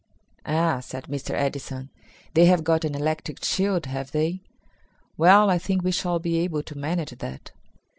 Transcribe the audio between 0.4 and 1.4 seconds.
"Ah," said Mr.